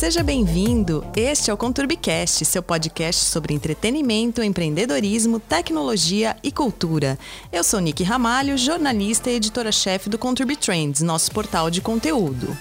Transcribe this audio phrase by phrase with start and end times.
[0.00, 1.04] Seja bem-vindo.
[1.14, 7.18] Este é o Conturbicast, seu podcast sobre entretenimento, empreendedorismo, tecnologia e cultura.
[7.52, 12.56] Eu sou Nick Ramalho, jornalista e editora-chefe do Conturbi Trends, nosso portal de conteúdo.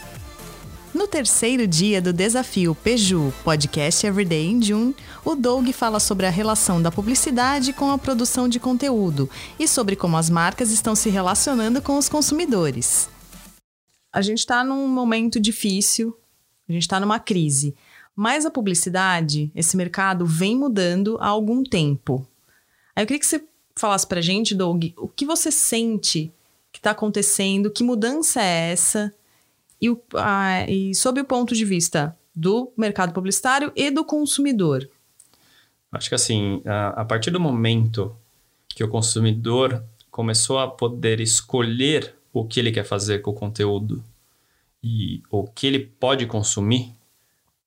[0.93, 6.29] No terceiro dia do desafio Peju Podcast Everyday in June, o Doug fala sobre a
[6.29, 11.09] relação da publicidade com a produção de conteúdo e sobre como as marcas estão se
[11.09, 13.07] relacionando com os consumidores.
[14.11, 16.18] A gente está num momento difícil,
[16.69, 17.75] a gente está numa crise.
[18.15, 22.27] Mas a publicidade, esse mercado, vem mudando há algum tempo.
[22.95, 23.43] Aí eu queria que você
[23.75, 26.31] falasse pra gente, Doug, o que você sente
[26.71, 29.13] que está acontecendo, que mudança é essa?
[29.81, 34.87] E, o, a, e sob o ponto de vista do mercado publicitário e do consumidor.
[35.91, 38.15] Acho que assim, a, a partir do momento
[38.67, 44.03] que o consumidor começou a poder escolher o que ele quer fazer com o conteúdo
[44.83, 46.93] e o que ele pode consumir,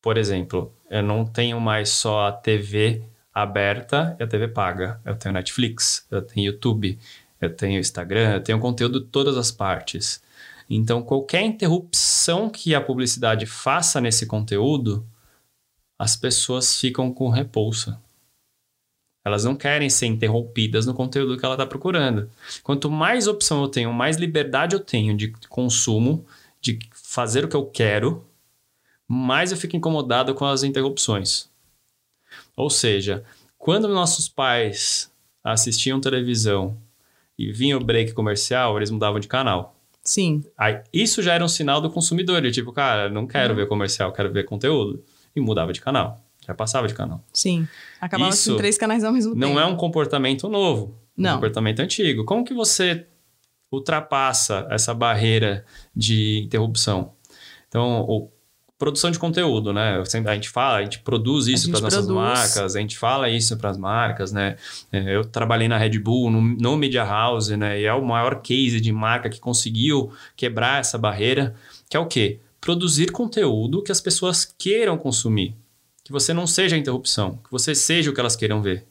[0.00, 5.00] por exemplo, eu não tenho mais só a TV aberta e a TV paga.
[5.04, 6.98] Eu tenho Netflix, eu tenho YouTube,
[7.40, 10.22] eu tenho Instagram, eu tenho conteúdo de todas as partes.
[10.68, 15.06] Então, qualquer interrupção que a publicidade faça nesse conteúdo,
[15.98, 18.00] as pessoas ficam com repulsa.
[19.24, 22.28] Elas não querem ser interrompidas no conteúdo que ela está procurando.
[22.62, 26.26] Quanto mais opção eu tenho, mais liberdade eu tenho de consumo,
[26.60, 26.78] de
[27.12, 28.24] fazer o que eu quero,
[29.06, 31.46] mais eu fico incomodado com as interrupções.
[32.56, 33.22] Ou seja,
[33.58, 35.12] quando nossos pais
[35.44, 36.74] assistiam televisão
[37.38, 39.76] e vinha o break comercial, eles mudavam de canal.
[40.02, 40.42] Sim.
[40.56, 42.38] Aí, isso já era um sinal do consumidor.
[42.38, 43.56] Ele, tipo, cara, não quero uhum.
[43.56, 45.04] ver comercial, quero ver conteúdo.
[45.36, 46.18] E mudava de canal.
[46.46, 47.22] Já passava de canal.
[47.30, 47.68] Sim.
[48.00, 49.54] Acabava isso com três canais ao mesmo não tempo.
[49.54, 50.98] Não é um comportamento novo.
[51.14, 51.28] Não.
[51.28, 52.24] É um comportamento antigo.
[52.24, 53.06] Como que você
[53.72, 55.64] ultrapassa essa barreira
[55.96, 57.12] de interrupção?
[57.68, 58.30] Então, o,
[58.82, 60.02] produção de conteúdo, né?
[60.02, 63.56] A gente fala, a gente produz isso para as nossas marcas, a gente fala isso
[63.56, 64.56] para as marcas, né?
[64.90, 67.80] É, eu trabalhei na Red Bull, no, no Media House, né?
[67.80, 71.54] E é o maior case de marca que conseguiu quebrar essa barreira,
[71.88, 72.40] que é o quê?
[72.60, 75.54] Produzir conteúdo que as pessoas queiram consumir.
[76.02, 78.84] Que você não seja a interrupção, que você seja o que elas queiram ver.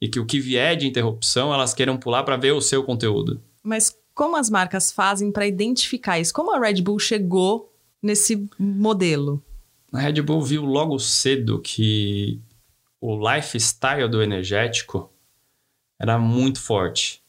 [0.00, 3.38] E que o que vier de interrupção, elas queiram pular para ver o seu conteúdo.
[3.62, 6.32] Mas como as marcas fazem para identificar isso?
[6.32, 7.70] Como a Red Bull chegou
[8.02, 9.44] nesse modelo?
[9.92, 12.40] A Red Bull viu logo cedo que
[12.98, 15.12] o lifestyle do energético
[16.00, 17.22] era muito forte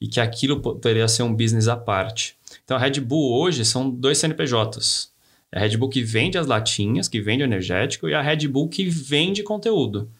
[0.00, 2.34] e que aquilo poderia ser um business à parte.
[2.64, 5.12] Então a Red Bull hoje são dois CNPJs.
[5.52, 8.48] É a Red Bull que vende as latinhas, que vende o energético, e a Red
[8.48, 10.10] Bull que vende conteúdo.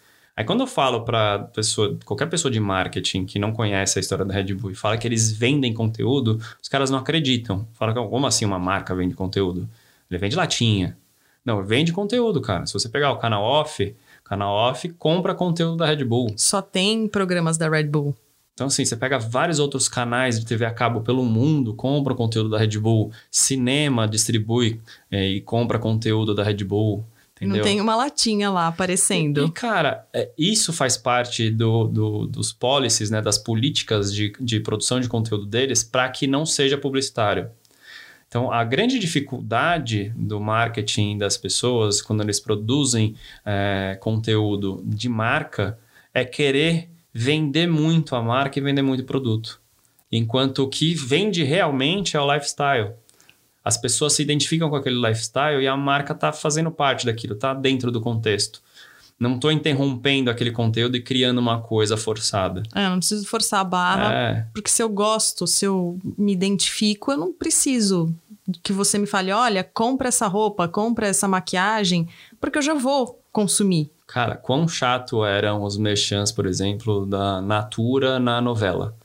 [0.41, 4.25] Aí quando eu falo para pessoa, qualquer pessoa de marketing que não conhece a história
[4.25, 7.69] da Red Bull e fala que eles vendem conteúdo, os caras não acreditam.
[7.75, 9.69] Falam como assim uma marca vende conteúdo?
[10.11, 10.97] Ele vende latinha.
[11.45, 12.65] Não, vende conteúdo, cara.
[12.65, 16.33] Se você pegar o canal off, canal off compra conteúdo da Red Bull.
[16.39, 18.17] Só tem programas da Red Bull.
[18.55, 22.49] Então, assim, você pega vários outros canais de TV a cabo pelo mundo, compra conteúdo
[22.49, 24.81] da Red Bull, cinema distribui
[25.11, 27.05] é, e compra conteúdo da Red Bull.
[27.41, 27.57] Entendeu?
[27.57, 29.43] Não tem uma latinha lá aparecendo.
[29.43, 34.33] E, e cara, é, isso faz parte do, do, dos policies, né, das políticas de,
[34.39, 37.49] de produção de conteúdo deles para que não seja publicitário.
[38.29, 45.77] Então, a grande dificuldade do marketing das pessoas, quando eles produzem é, conteúdo de marca,
[46.15, 49.61] é querer vender muito a marca e vender muito o produto.
[50.13, 52.93] Enquanto o que vende realmente é o lifestyle
[53.65, 57.53] as pessoas se identificam com aquele lifestyle e a marca está fazendo parte daquilo, está
[57.53, 58.63] dentro do contexto.
[59.19, 62.63] Não estou interrompendo aquele conteúdo e criando uma coisa forçada.
[62.75, 64.47] É, não preciso forçar a barra, é.
[64.55, 68.15] porque se eu gosto, se eu me identifico, eu não preciso
[68.63, 72.09] que você me fale, olha, compra essa roupa, compra essa maquiagem,
[72.41, 73.91] porque eu já vou consumir.
[74.07, 78.97] Cara, quão chato eram os merchants, por exemplo, da Natura na novela.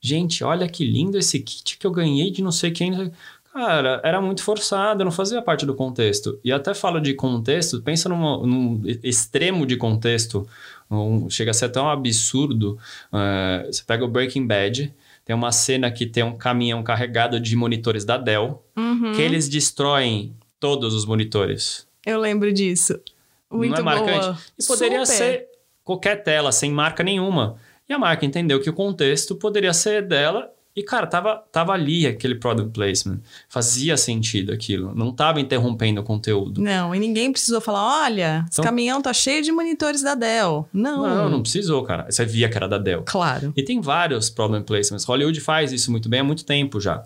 [0.00, 3.12] Gente, olha que lindo esse kit que eu ganhei de não sei quem.
[3.52, 6.38] Cara, era muito forçado, não fazia parte do contexto.
[6.44, 10.48] E até falo de contexto, pensa numa, num extremo de contexto,
[10.88, 12.78] um, chega a ser tão absurdo.
[13.12, 14.94] Uh, você pega o Breaking Bad,
[15.24, 19.12] tem uma cena que tem um caminhão carregado de monitores da Dell, uhum.
[19.14, 21.86] que eles destroem todos os monitores.
[22.06, 23.00] Eu lembro disso.
[23.50, 24.26] Muito não é marcante?
[24.26, 24.38] Boa.
[24.58, 25.18] E poderia Super.
[25.18, 25.48] ser
[25.84, 27.56] qualquer tela, sem marca nenhuma.
[27.88, 32.06] E a marca entendeu que o contexto poderia ser dela e, cara, tava, tava ali
[32.06, 33.20] aquele product placement.
[33.48, 34.94] Fazia sentido aquilo.
[34.94, 36.60] Não tava interrompendo o conteúdo.
[36.60, 40.68] Não, e ninguém precisou falar: olha, esse então, caminhão tá cheio de monitores da Dell.
[40.72, 41.02] Não.
[41.02, 42.06] Não, não precisou, cara.
[42.08, 43.02] Você via que era da Dell.
[43.04, 43.52] Claro.
[43.56, 45.04] E tem vários product placements.
[45.04, 47.04] Hollywood faz isso muito bem há muito tempo já.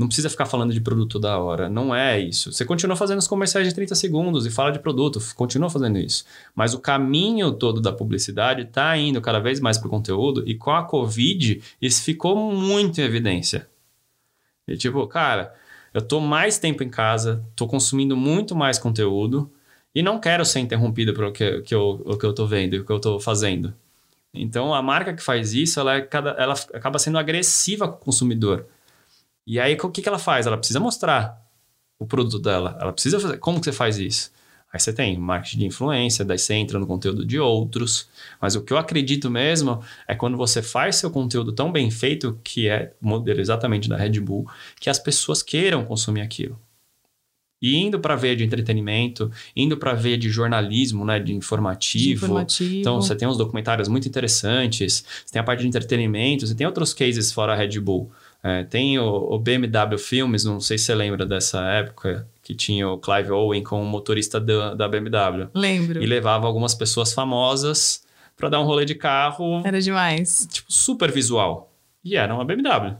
[0.00, 1.68] Não precisa ficar falando de produto da hora.
[1.68, 2.50] Não é isso.
[2.50, 6.24] Você continua fazendo os comerciais de 30 segundos e fala de produto, continua fazendo isso.
[6.54, 10.54] Mas o caminho todo da publicidade está indo cada vez mais para o conteúdo e
[10.54, 13.68] com a Covid isso ficou muito em evidência.
[14.66, 15.54] E tipo, cara,
[15.92, 19.52] eu tô mais tempo em casa, tô consumindo muito mais conteúdo
[19.94, 22.86] e não quero ser interrompido pelo que, que, eu, o que eu tô vendo, o
[22.86, 23.74] que eu tô fazendo.
[24.32, 27.98] Então, a marca que faz isso, ela, é cada, ela acaba sendo agressiva com o
[27.98, 28.66] consumidor.
[29.46, 30.46] E aí, o que, que ela faz?
[30.46, 31.40] Ela precisa mostrar
[31.98, 32.76] o produto dela.
[32.80, 33.38] Ela precisa fazer.
[33.38, 34.30] Como que você faz isso?
[34.72, 38.08] Aí você tem marketing de influência, daí você entra no conteúdo de outros.
[38.40, 42.38] Mas o que eu acredito mesmo é quando você faz seu conteúdo tão bem feito,
[42.44, 44.48] que é o modelo exatamente da Red Bull,
[44.78, 46.58] que as pessoas queiram consumir aquilo.
[47.60, 52.04] E indo para ver de entretenimento, indo para ver de jornalismo, né, de informativo.
[52.04, 52.74] de informativo.
[52.76, 56.66] Então você tem uns documentários muito interessantes, você tem a parte de entretenimento, você tem
[56.66, 58.10] outros cases fora a Red Bull.
[58.42, 62.88] É, tem o, o, BMW Filmes, não sei se você lembra dessa época, que tinha
[62.88, 65.48] o Clive Owen como motorista da, da BMW.
[65.54, 66.02] Lembro.
[66.02, 68.02] E levava algumas pessoas famosas
[68.36, 69.62] para dar um rolê de carro.
[69.64, 70.48] Era demais.
[70.50, 71.70] Tipo, super visual.
[72.02, 72.96] E era uma BMW.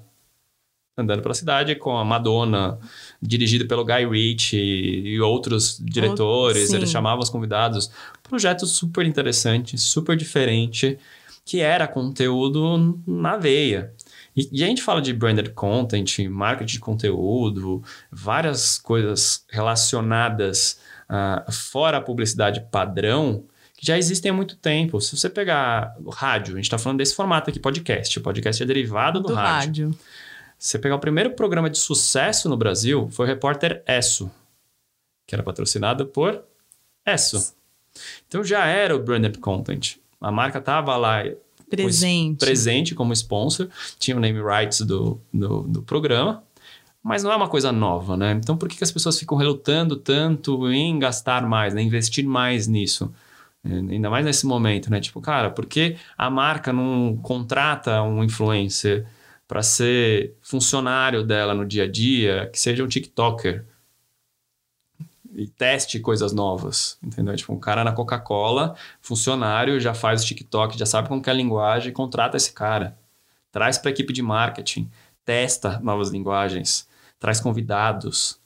[0.99, 2.79] Andando pela cidade com a Madonna,
[3.23, 6.71] dirigido pelo Guy Ritchie e outros diretores.
[6.71, 7.91] Eles chamavam os convidados.
[8.23, 10.99] Projeto super interessante, super diferente,
[11.47, 13.95] que era conteúdo na veia.
[14.41, 21.53] E, e, a gente fala de branded content, marketing de conteúdo, várias coisas relacionadas uh,
[21.53, 23.45] fora a publicidade padrão,
[23.77, 24.99] que já existem há muito tempo.
[24.99, 28.19] Se você pegar o rádio, a gente está falando desse formato aqui, podcast.
[28.19, 29.89] O podcast é derivado do, do rádio.
[29.89, 29.99] rádio.
[30.59, 34.31] Se você pegar o primeiro programa de sucesso no Brasil, foi o Repórter Esso,
[35.27, 36.43] que era patrocinado por
[37.05, 37.55] Esso.
[38.27, 39.97] Então já era o branded content.
[40.19, 41.25] A marca estava lá
[41.71, 42.39] presente.
[42.39, 43.69] presente como sponsor,
[43.99, 46.43] tinha o name rights do, do, do, programa,
[47.03, 48.33] mas não é uma coisa nova, né?
[48.33, 51.83] Então por que, que as pessoas ficam relutando tanto em gastar mais, né?
[51.83, 53.13] investir mais nisso?
[53.65, 55.01] É, ainda mais nesse momento, né?
[55.01, 59.07] Tipo, cara, por que a marca não contrata um influencer
[59.47, 63.65] para ser funcionário dela no dia a dia, que seja um TikToker?
[65.35, 67.35] E teste coisas novas, entendeu?
[67.37, 71.33] Tipo, um cara na Coca-Cola, funcionário, já faz o TikTok, já sabe como que é
[71.33, 72.99] a linguagem, contrata esse cara.
[73.53, 74.91] Traz para a equipe de marketing,
[75.25, 76.87] testa novas linguagens,
[77.19, 78.39] traz convidados,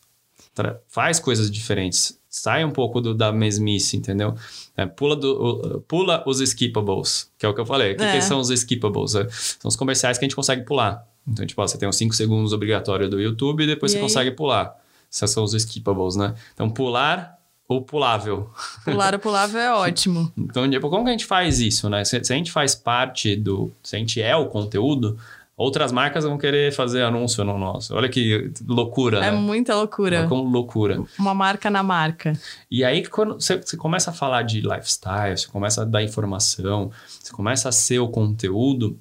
[0.55, 2.19] tra faz coisas diferentes.
[2.29, 4.35] Sai um pouco do, da mesmice, entendeu?
[4.77, 7.93] É, pula, do, pula os skippables, que é o que eu falei.
[7.93, 8.13] O que, é.
[8.13, 9.15] que são os skippables?
[9.15, 11.07] É, são os comerciais que a gente consegue pular.
[11.27, 13.99] Então, tipo, ó, você tem os 5 segundos obrigatório do YouTube e depois e você
[13.99, 14.03] aí?
[14.03, 14.77] consegue pular.
[15.15, 16.35] São os skippables, né?
[16.53, 17.39] Então, pular
[17.69, 18.51] ou pulável.
[18.85, 20.33] Pular ou pulável é ótimo.
[20.37, 22.05] então, tipo, como que a gente faz isso, né?
[22.05, 23.73] Se, se, a gente faz parte do...
[23.83, 25.17] Se a gente é o conteúdo,
[25.57, 27.95] outras marcas vão querer fazer anúncio no nosso.
[27.95, 29.37] Olha que loucura, É né?
[29.37, 30.17] muita loucura.
[30.17, 31.03] É como loucura.
[31.17, 32.33] Uma marca na marca.
[32.69, 36.91] E aí, quando você, você começa a falar de lifestyle, você começa a dar informação,
[37.21, 38.99] você começa a ser o conteúdo,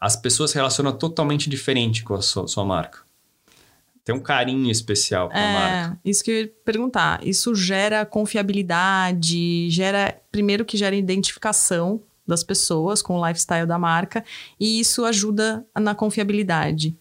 [0.00, 3.05] as pessoas se relacionam totalmente diferente com a sua, sua marca
[4.06, 6.00] tem um carinho especial é, a marca.
[6.04, 7.26] Isso que eu ia perguntar.
[7.26, 10.16] Isso gera confiabilidade, gera.
[10.30, 14.24] Primeiro que gera identificação das pessoas com o lifestyle da marca,
[14.60, 16.96] e isso ajuda na confiabilidade.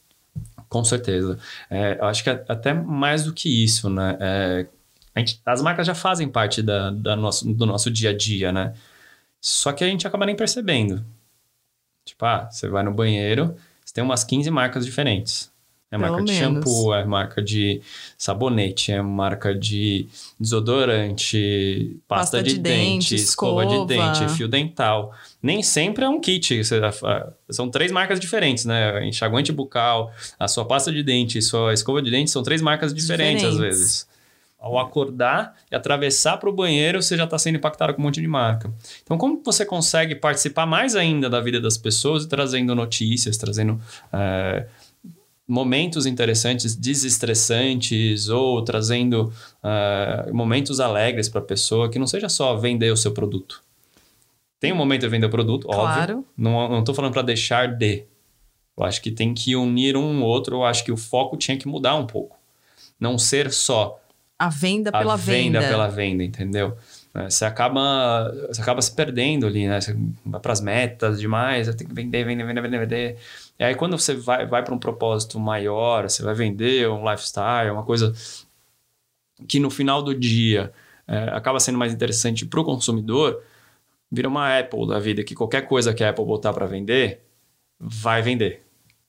[0.68, 1.38] Com certeza.
[1.70, 4.18] É, eu acho que é até mais do que isso, né?
[4.20, 4.68] É,
[5.16, 8.74] gente, as marcas já fazem parte da, da nosso, do nosso dia a dia, né?
[9.40, 11.06] Só que a gente acaba nem percebendo.
[12.04, 15.54] Tipo, ah, você vai no banheiro, você tem umas 15 marcas diferentes.
[15.92, 17.82] É marca de shampoo, é marca de
[18.18, 20.08] sabonete, é marca de
[20.40, 23.64] desodorante, pasta, pasta de, de, dente, dente escova.
[23.64, 23.86] escova.
[23.86, 25.14] de dente, fio dental.
[25.42, 26.62] Nem sempre é um kit.
[27.50, 29.06] São três marcas diferentes, né?
[29.06, 32.94] Enxaguante bucal, a sua pasta de dente e sua escova de dente são três marcas
[32.94, 33.76] diferentes, diferentes.
[33.76, 34.16] às vezes.
[34.58, 38.20] Ao acordar e atravessar para o banheiro, você já está sendo impactado com um monte
[38.20, 38.74] de marca.
[39.04, 43.80] Então, como você consegue participar mais ainda da vida das pessoas e trazendo notícias, trazendo.
[44.12, 44.66] É,
[45.48, 49.32] momentos interessantes, desestressantes ou trazendo
[49.64, 53.64] uh, momentos alegres para a pessoa, que não seja só vender o seu produto.
[54.60, 56.14] Tem um momento de vender o produto, claro.
[56.14, 56.26] óbvio.
[56.36, 58.06] Não estou falando para deixar de.
[58.78, 60.58] Eu acho que tem que unir um outro.
[60.58, 62.38] Eu acho que o foco tinha que mudar um pouco.
[63.00, 64.00] Não ser só
[64.38, 65.60] a venda pela a venda.
[65.60, 66.78] venda pela venda, entendeu?
[67.16, 69.80] É, você acaba, você acaba se perdendo ali, né?
[69.80, 69.96] Você
[70.26, 73.18] vai para as metas demais, tem que vender, vender, vender, vender, vender.
[73.58, 77.72] E aí, quando você vai, vai para um propósito maior, você vai vender um lifestyle,
[77.72, 78.14] uma coisa
[79.48, 80.74] que no final do dia
[81.08, 83.42] é, acaba sendo mais interessante para o consumidor,
[84.12, 87.22] vira uma Apple da vida, que qualquer coisa que a Apple botar para vender,
[87.80, 88.65] vai vender.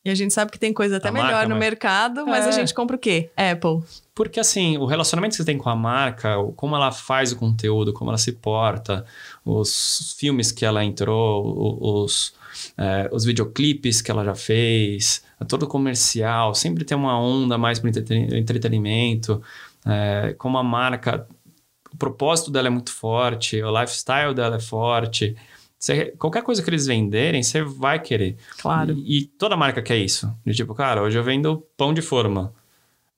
[0.07, 2.47] E a gente sabe que tem coisa até A melhor marca, no mas- mercado, mas
[2.47, 2.49] É.
[2.49, 3.29] a gente compra o quê?
[3.37, 3.83] Apple.
[4.15, 7.93] Porque assim, o relacionamento que você tem com a marca, como ela faz o conteúdo,
[7.93, 9.05] como ela se porta,
[9.45, 12.35] os filmes que ela entrou, os,
[12.79, 17.91] é, os videoclipes que ela já fez, todo comercial, sempre tem uma onda mais para
[17.91, 19.43] entretenimento,
[19.85, 21.27] é, como a marca,
[21.93, 25.37] o propósito dela é muito forte, o lifestyle dela é forte.
[25.79, 28.37] Você- qualquer coisa que eles venderem, você vai querer.
[28.59, 28.93] Claro.
[28.93, 30.31] E, e toda marca quer isso.
[30.45, 32.53] De tipo, cara, hoje eu vendo pão de forma.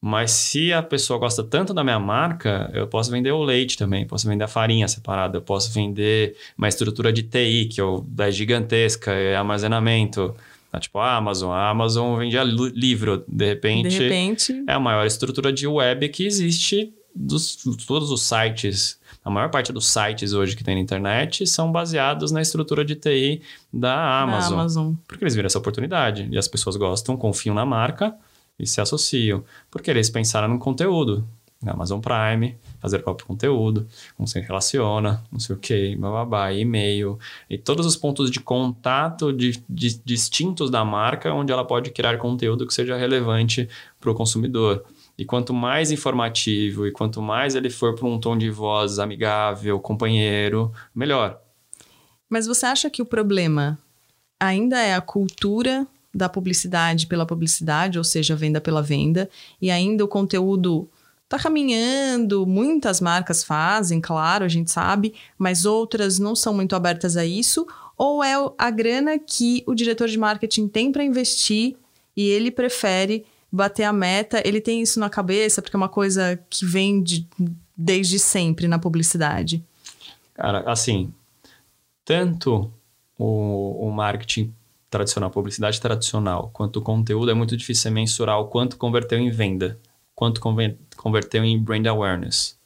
[0.00, 4.07] Mas se a pessoa gosta tanto da minha marca, eu posso vender o leite também,
[4.07, 8.31] posso vender a farinha separada, eu posso vender uma estrutura de TI, que eu, é
[8.31, 10.35] gigantesca, é armazenamento.
[10.71, 11.50] Tá, tipo a Amazon.
[11.50, 16.09] A Amazon vendia lu- livro, de repente, De repente, é a maior estrutura de web
[16.11, 18.98] que existe dos todos os sites.
[19.28, 22.94] A maior parte dos sites hoje que tem na internet são baseados na estrutura de
[22.94, 24.50] TI da Amazon.
[24.50, 24.94] na Amazon.
[25.06, 26.26] Porque eles viram essa oportunidade.
[26.32, 28.14] E as pessoas gostam, confiam na marca
[28.58, 29.44] e se associam.
[29.70, 31.26] Porque eles pensaram no conteúdo.
[31.61, 37.18] Na Amazon Prime, fazer próprio conteúdo, como você relaciona, não sei o que, bababá, e-mail.
[37.50, 42.16] E todos os pontos de contato de, de- distintos da marca, onde ela pode criar
[42.16, 43.68] conteúdo que seja relevante
[44.00, 44.85] para o consumidor.
[45.18, 49.80] E quanto mais informativo e quanto mais ele for para um tom de voz amigável,
[49.80, 51.40] companheiro, melhor.
[52.28, 53.76] Mas você acha que o problema
[54.38, 59.28] ainda é a cultura da publicidade pela publicidade, ou seja, venda pela venda,
[59.60, 60.88] e ainda o conteúdo
[61.28, 67.16] tá caminhando, muitas marcas fazem, claro, a gente sabe, mas outras não são muito abertas
[67.16, 71.76] a isso, ou é a grana que o diretor de marketing tem para investir
[72.16, 76.38] e ele prefere bater a meta, ele tem isso na cabeça porque é uma coisa
[76.50, 77.26] que vem de-
[77.76, 79.64] desde sempre na publicidade.
[80.35, 81.12] Cara, assim,
[82.05, 82.71] tanto
[83.19, 84.52] o, o marketing
[84.90, 89.78] tradicional, publicidade tradicional, quanto o conteúdo, é muito difícil mensurar o quanto converteu em venda,
[90.14, 92.58] quanto conver- converteu em brand awareness.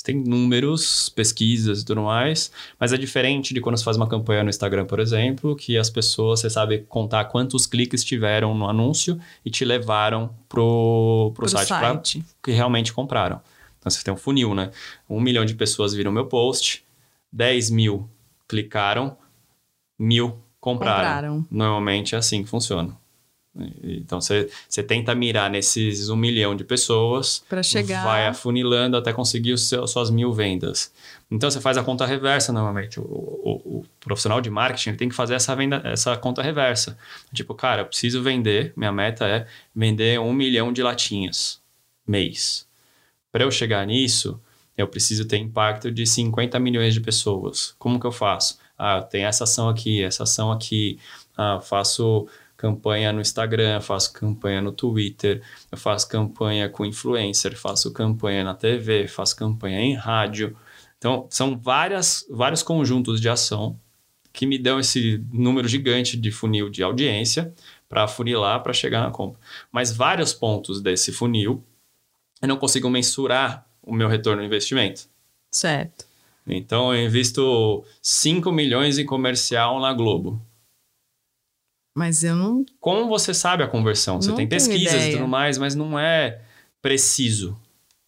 [0.00, 4.08] Você tem números, pesquisas e tudo mais, mas é diferente de quando você faz uma
[4.08, 8.66] campanha no Instagram, por exemplo, que as pessoas, você sabe contar quantos cliques tiveram no
[8.66, 12.24] anúncio e te levaram pro, pro, Pro site, pra- site.
[12.42, 13.42] que realmente compraram.
[13.78, 14.70] Então você tem um funil, né?
[15.06, 16.82] Um milhão de pessoas viram meu post,
[17.30, 18.08] 10 mil
[18.48, 19.18] clicaram,
[19.98, 20.96] mil compraram.
[20.96, 21.46] Compraram.
[21.50, 22.96] Normalmente é assim que funciona.
[23.82, 29.12] Então você, você tenta mirar nesses um milhão de pessoas, Pra chegar- vai afunilando até
[29.12, 30.92] conseguir os seus, suas mil vendas.
[31.30, 33.00] Então você faz a conta reversa normalmente.
[33.00, 36.96] O, o- o profissional de marketing tem que fazer essa, venda, essa conta reversa.
[37.34, 41.60] Tipo, cara, eu preciso vender, minha meta é vender um milhão de latinhas
[42.06, 42.66] mês.
[43.32, 44.40] Para eu chegar nisso,
[44.76, 47.74] eu preciso ter impacto de 50 milhões de pessoas.
[47.78, 48.58] Como que eu faço?
[48.78, 50.98] Ah, tem essa ação aqui, essa ação aqui.
[51.36, 52.26] Ah, faço
[52.60, 58.54] campanha no Instagram, faço campanha no Twitter, eu faço campanha com influencer, faço campanha na
[58.54, 60.54] TV, faço campanha em rádio.
[60.98, 63.80] Então, são várias, vários conjuntos de ação
[64.30, 67.54] que me dão esse número gigante de funil de audiência
[67.88, 69.40] para funilar para chegar na compra.
[69.72, 71.64] Mas vários pontos desse funil
[72.42, 75.08] eu não consigo mensurar o meu retorno no investimento.
[75.50, 76.04] Certo.
[76.46, 80.40] Então eu invisto 5 milhões em comercial na Globo.
[81.94, 82.64] Mas eu não.
[82.78, 84.20] Como você sabe a conversão?
[84.20, 86.40] Você Não tem pesquisas e tudo mais, mas não é
[86.80, 87.58] preciso.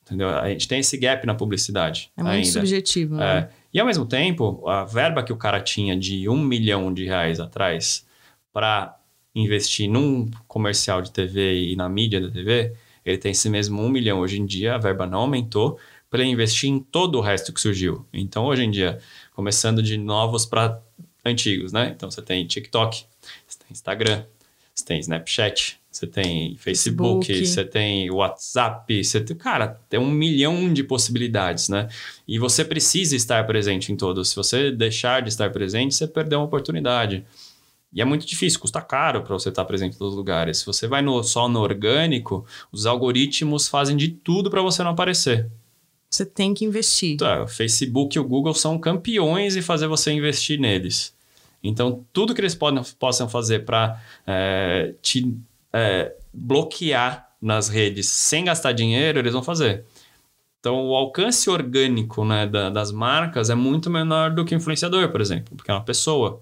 [0.03, 0.29] Entendeu?
[0.29, 2.51] A gente tem esse gap na publicidade É muito ainda.
[2.51, 3.39] subjetivo, né?
[3.39, 3.49] É.
[3.73, 7.41] E ao mesmo tempo, a verba que o cara tinha de um milhão de reais
[7.41, 8.07] atrás
[8.53, 8.99] para
[9.35, 12.75] investir num comercial de TV e na mídia da TV,
[13.05, 14.21] ele tem esse mesmo um milhão.
[14.21, 15.79] Hoje em dia, a verba não aumentou
[16.11, 18.05] para ele investir em todo o resto que surgiu.
[18.13, 18.99] Então, hoje em dia,
[19.35, 20.79] começando de novos para
[21.25, 21.91] antigos, né?
[21.97, 23.07] Então, você tem TikTok,
[23.47, 24.25] você tem Instagram,
[24.75, 27.47] você tem Snapchat, você tem Facebook, Facebook.
[27.47, 31.89] você tem WhatsApp, você tem, cara, tem um milhão de possibilidades, né?
[32.27, 34.31] E você precisa estar presente em todos.
[34.31, 37.27] Se você deixar de estar presente, você perdeu uma oportunidade.
[37.93, 40.59] E é muito difícil, custa caro para você estar presente em todos os lugares.
[40.59, 44.93] Se você vai no, só no orgânico, os algoritmos fazem de tudo para você não
[44.93, 45.51] aparecer.
[46.09, 47.19] Você tem que investir.
[47.19, 51.15] Tá, o Facebook e o Google são campeões em fazer você investir neles.
[51.63, 54.01] Então, tudo que eles podem, possam fazer para
[55.01, 55.37] te
[55.73, 59.85] é, bloquear nas redes sem gastar dinheiro, eles vão fazer.
[60.61, 65.21] Então, o alcance orgânico né, da- das marcas é muito menor do que influenciador, por
[65.21, 66.41] exemplo, porque é uma pessoa.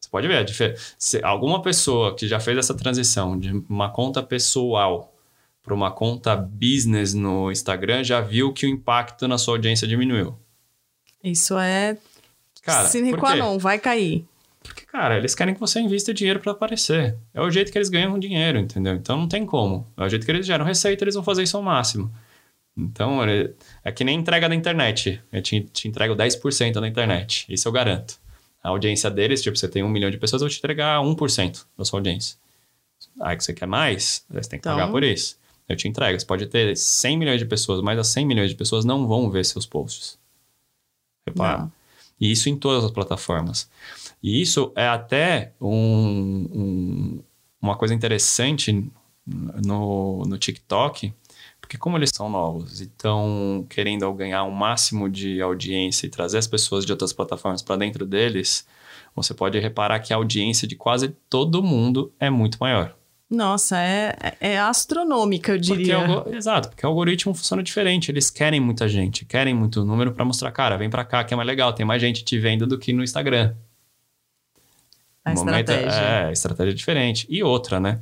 [0.00, 0.78] Você pode ver.
[0.98, 5.12] Se alguma pessoa que já fez essa transição de uma conta pessoal
[5.62, 10.38] para uma conta business no Instagram já viu que o impacto na sua audiência diminuiu.
[11.24, 11.98] Isso é
[12.66, 14.26] Cara, sine qua non, vai cair.
[14.60, 17.16] Porque, cara, eles querem que você invista dinheiro para aparecer.
[17.32, 18.94] É o jeito que eles ganham dinheiro, entendeu?
[18.94, 19.86] Então não tem como.
[19.96, 22.12] É o jeito que eles geram receita, eles vão fazer isso ao máximo.
[22.76, 23.20] Então,
[23.84, 25.22] é que nem entrega na internet.
[25.32, 27.46] Eu te, te entrego 10% na internet.
[27.48, 28.18] Isso eu garanto.
[28.62, 31.64] A audiência deles, tipo, você tem um milhão de pessoas, eu vou te entregar 1%
[31.78, 32.36] da sua audiência.
[33.20, 34.76] Aí que você quer mais, você tem que então...
[34.76, 35.38] pagar por isso.
[35.68, 36.18] Eu te entrego.
[36.18, 39.30] Você pode ter 100 milhões de pessoas, mas as 100 milhões de pessoas não vão
[39.30, 40.18] ver seus posts.
[41.26, 41.58] Repara.
[41.58, 41.72] Não.
[42.20, 43.70] E isso em todas as plataformas.
[44.22, 47.22] E isso é até um, um,
[47.60, 48.90] uma coisa interessante
[49.26, 51.12] no, no TikTok,
[51.60, 56.10] porque como eles são novos e estão querendo ganhar o um máximo de audiência e
[56.10, 58.66] trazer as pessoas de outras plataformas para dentro deles,
[59.14, 62.96] você pode reparar que a audiência de quase todo mundo é muito maior.
[63.28, 66.06] Nossa, é, é astronômica, eu diria.
[66.06, 68.10] Porque, exato, porque o algoritmo funciona diferente.
[68.10, 71.36] Eles querem muita gente, querem muito número para mostrar, cara, vem para cá que é
[71.36, 73.54] mais legal, tem mais gente te vendo do que no Instagram.
[75.24, 76.28] A estratégia.
[76.28, 77.26] é, estratégia é diferente.
[77.28, 78.00] E outra, né?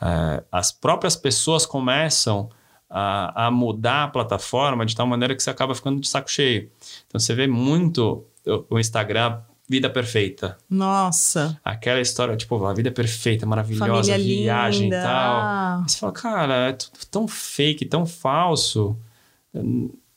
[0.00, 2.50] É, as próprias pessoas começam
[2.88, 6.70] a, a mudar a plataforma de tal maneira que você acaba ficando de saco cheio.
[7.06, 8.26] Então você vê muito
[8.68, 10.56] o Instagram Vida Perfeita.
[10.70, 11.58] Nossa.
[11.64, 14.98] Aquela história, tipo, a vida é perfeita, maravilhosa, Família viagem linda.
[14.98, 15.42] e tal.
[15.82, 18.96] Aí você fala, cara, é tudo tão fake, tão falso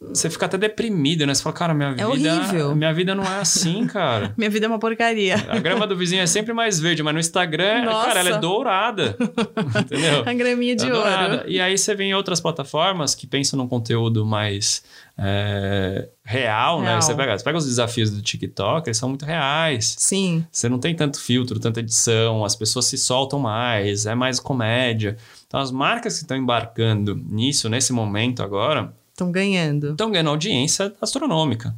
[0.01, 1.33] você fica até deprimido, né?
[1.33, 2.07] Você fala, cara, minha é vida.
[2.07, 2.73] Horrível.
[2.73, 4.33] Minha vida não é assim, cara.
[4.37, 5.35] minha vida é uma porcaria.
[5.49, 8.07] A grama do vizinho é sempre mais verde, mas no Instagram, Nossa.
[8.07, 9.17] cara, ela é dourada.
[9.77, 10.23] entendeu?
[10.25, 11.01] A graminha de é ouro.
[11.01, 11.45] Dourada.
[11.47, 14.83] E aí você vê em outras plataformas que pensam num conteúdo mais
[15.17, 17.01] é, real, real, né?
[17.01, 19.95] Você pega, você pega os desafios do TikTok, eles são muito reais.
[19.97, 20.45] Sim.
[20.49, 25.17] Você não tem tanto filtro, tanta edição, as pessoas se soltam mais, é mais comédia.
[25.45, 29.91] Então, as marcas que estão embarcando nisso, nesse momento agora, Estão ganhando.
[29.91, 31.75] Estão ganhando audiência astronômica.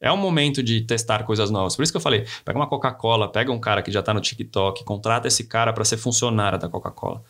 [0.00, 1.74] É o momento de testar coisas novas.
[1.74, 4.20] Por isso que eu falei, pega uma Coca-Cola, pega um cara que já está no
[4.20, 7.24] TikTok, contrata esse cara para ser funcionário da Coca-Cola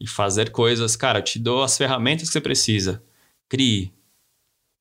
[0.00, 0.96] e fazer coisas.
[0.96, 3.02] Cara, eu te dou as ferramentas que você precisa.
[3.48, 3.92] Crie.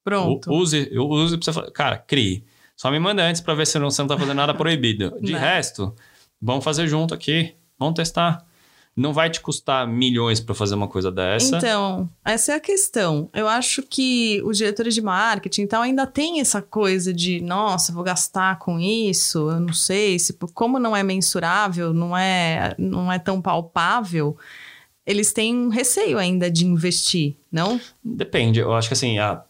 [0.04, 0.50] Pronto.
[0.50, 2.46] U use, use pra você Cara, crie.
[2.76, 5.18] Só me manda antes para ver se você não está fazendo nada proibido.
[5.20, 5.40] De não.
[5.40, 5.94] resto,
[6.42, 7.54] vamos fazer junto aqui.
[7.78, 8.46] Vamos testar
[8.96, 11.58] não vai te custar milhões para fazer uma coisa dessa.
[11.58, 13.30] Então, essa é a questão.
[13.34, 18.04] Eu acho que os diretores de marketing então ainda tem essa coisa de, nossa, vou
[18.04, 23.18] gastar com isso, eu não sei, se como não é mensurável, não é, não é
[23.18, 24.38] tão palpável,
[25.06, 27.80] eles têm um receio ainda de investir, não?
[28.04, 28.60] Depende.
[28.60, 29.42] Eu acho que assim, a,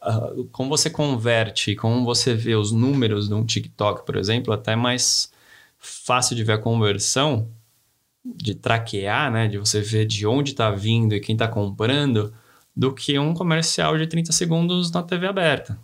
[0.00, 4.72] a, como você converte, como você vê os números de um TikTok, por exemplo, até
[4.72, 5.32] é mais
[5.78, 7.48] fácil de ver a conversão
[8.24, 12.32] de traquear, né, de você ver de onde está vindo e quem está comprando,
[12.74, 15.78] do que um comercial de 30 segundos na TV aberta.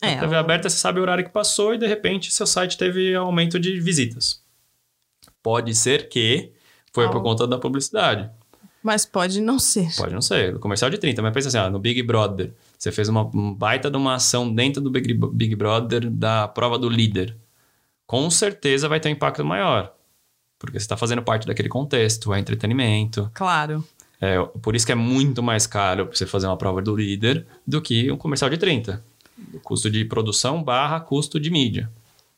[0.00, 0.38] É, na TV o...
[0.38, 3.80] aberta você sabe o horário que passou e de repente seu site teve aumento de
[3.80, 4.42] visitas.
[5.42, 6.52] Pode ser que
[6.92, 8.28] foi por conta da publicidade.
[8.82, 9.94] Mas pode não ser.
[9.96, 10.54] Pode não ser.
[10.54, 13.52] O comercial de 30, mas pensa assim, ah, no Big Brother, você fez uma um
[13.52, 17.36] baita de uma ação dentro do Big, Big Brother da prova do líder.
[18.06, 19.94] Com certeza vai ter um impacto maior.
[20.58, 23.30] Porque você está fazendo parte daquele contexto, é entretenimento.
[23.32, 23.84] Claro.
[24.20, 27.80] É, por isso que é muito mais caro você fazer uma prova do líder do
[27.80, 29.02] que um comercial de 30.
[29.54, 31.88] O custo de produção barra custo de mídia.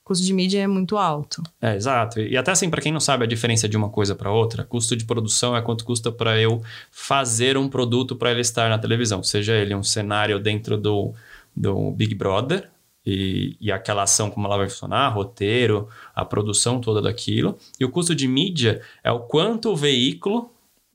[0.05, 1.43] O custo de mídia é muito alto.
[1.61, 2.21] É, exato.
[2.21, 4.95] E até assim, para quem não sabe a diferença de uma coisa para outra, custo
[4.95, 9.23] de produção é quanto custa para eu fazer um produto para ele estar na televisão.
[9.23, 11.15] Seja ele um cenário dentro do,
[11.57, 12.69] do Big Brother,
[13.05, 17.59] e, e aquela ação, como ela vai funcionar, roteiro, a produção toda daquilo.
[17.79, 20.51] E o custo de mídia é o quanto o veículo,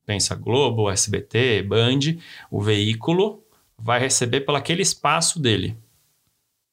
[0.05, 2.17] pensa Globo, SBT, Band,
[2.51, 3.43] o veículo
[3.77, 5.75] vai receber pelo aquele espaço dele.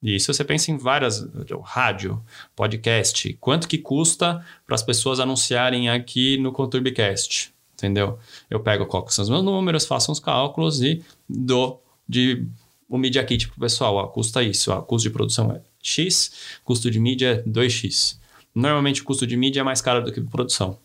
[0.01, 1.25] E isso você pensa em várias,
[1.61, 2.21] rádio,
[2.55, 8.19] podcast, quanto que custa para as pessoas anunciarem aqui no Conturbicast, entendeu?
[8.49, 12.45] Eu pego são os meus números, faço uns cálculos e dou de
[12.93, 16.31] o Media Kit para o pessoal, ó, custa isso, ó, custo de produção é X,
[16.63, 18.19] custo de mídia é 2X.
[18.53, 20.77] Normalmente o custo de mídia é mais caro do que produção,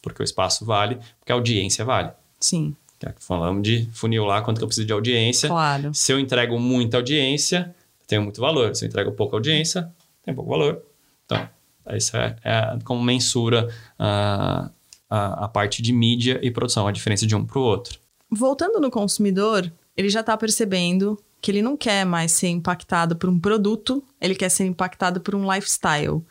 [0.00, 2.12] porque o espaço vale, porque a audiência vale.
[2.40, 2.74] Sim.
[3.04, 5.50] É falamos de funil lá, quanto que eu preciso de audiência.
[5.50, 5.92] Claro.
[5.92, 7.74] Se eu entrego muita audiência,
[8.06, 8.74] tenho muito valor.
[8.74, 9.92] Se eu entrego pouca audiência,
[10.24, 10.82] tem pouco valor.
[11.26, 11.46] Então,
[11.94, 14.70] isso é, é como mensura a,
[15.10, 17.98] a, a parte de mídia e produção, a diferença de um para o outro.
[18.30, 23.28] Voltando no consumidor, ele já está percebendo que ele não quer mais ser impactado por
[23.28, 26.22] um produto, ele quer ser impactado por um lifestyle.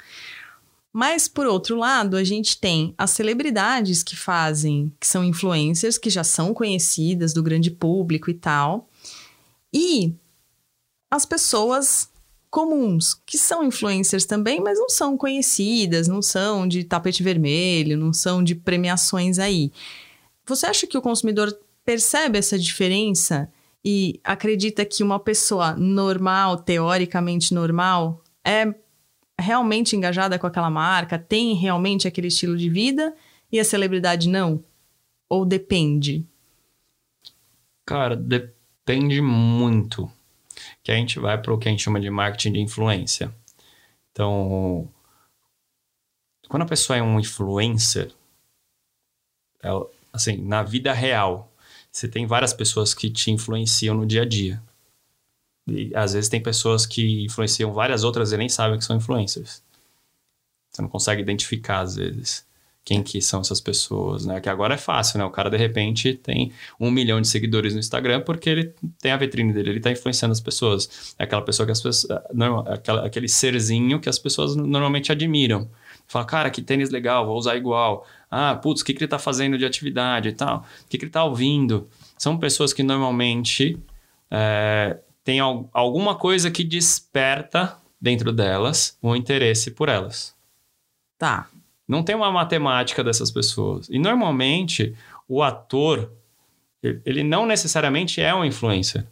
[0.92, 6.10] Mas, por outro lado, a gente tem as celebridades que fazem, que são influencers, que
[6.10, 8.90] já são conhecidas do grande público e tal.
[9.72, 10.16] E
[11.12, 12.10] as pessoas
[12.50, 18.12] comuns, que são influencers também, mas não são conhecidas, não são de tapete vermelho, não
[18.12, 19.72] são de premiações aí.
[20.48, 23.48] Você acha que o consumidor percebe essa diferença
[23.84, 28.74] e acredita que uma pessoa normal, teoricamente normal, é
[29.40, 33.14] realmente engajada com aquela marca, tem realmente aquele estilo de vida
[33.52, 34.64] e a celebridade não?
[35.30, 36.26] Ou depende?
[37.86, 40.10] Cara, depende muito.
[40.82, 43.34] Que a gente vai para o que a gente chama de marketing de influência.
[44.12, 44.88] Então,
[46.48, 48.14] quando a pessoa é um influencer,
[49.62, 51.52] ela, assim, na vida real,
[51.94, 54.60] você tem várias pessoas que te influenciam no dia a dia.
[55.68, 59.62] E às vezes tem pessoas que influenciam várias outras e nem sabem que são influencers.
[60.72, 62.46] Você não consegue identificar às vezes
[62.84, 64.42] quem que são essas pessoas, né?
[64.42, 65.24] Que agora é fácil, né?
[65.24, 69.18] O cara de repente tem um milhão de seguidores no Instagram porque ele tem a
[69.18, 71.16] vitrine dele, ele está influenciando as pessoas.
[71.18, 75.70] É aquela pessoa que as pessoas, não, aquela, aquele serzinho que as pessoas normalmente admiram.
[76.08, 78.06] Fala, cara, que tênis legal, vou usar igual.
[78.36, 80.66] Ah, putz, o que, que ele está fazendo de atividade e tal?
[80.86, 81.88] O que, que ele está ouvindo?
[82.18, 83.78] São pessoas que normalmente
[84.32, 90.36] é, tem alguma coisa que desperta dentro delas um interesse por elas.
[91.18, 91.48] Tá.
[91.88, 93.88] Não tem uma matemática dessas pessoas.
[93.90, 94.96] E normalmente
[95.28, 96.12] o ator,
[96.82, 99.06] ele não necessariamente é um influencer.